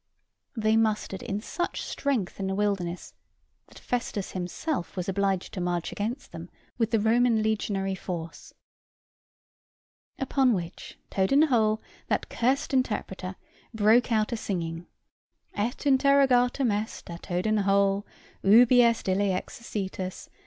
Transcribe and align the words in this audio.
They 0.57 0.75
mustered 0.75 1.21
in 1.21 1.41
such 1.41 1.83
strength 1.83 2.39
in 2.39 2.47
the 2.47 2.55
wilderness, 2.55 3.13
that 3.67 3.77
Festus 3.77 4.31
himself 4.31 4.97
was 4.97 5.07
obliged 5.07 5.53
to 5.53 5.61
march 5.61 5.91
against 5.91 6.31
them 6.31 6.49
with 6.79 6.89
the 6.89 6.99
Roman 6.99 7.43
legionary 7.43 7.93
force." 7.93 8.51
Upon 10.17 10.53
which 10.55 10.97
Toad 11.11 11.31
in 11.31 11.41
the 11.41 11.45
hole, 11.53 11.83
that 12.07 12.29
cursed 12.29 12.73
interrupter, 12.73 13.35
broke 13.75 14.11
out 14.11 14.31
a 14.31 14.37
singing 14.37 14.87
"Et 15.53 15.85
interrogatum 15.85 16.71
est 16.71 17.05
à 17.15 17.21
Toad 17.21 17.45
in 17.45 17.53
the 17.53 17.61
hole 17.61 18.03
Ubi 18.41 18.81
est 18.81 19.07
ille 19.07 19.21
exercitus? 19.31 20.29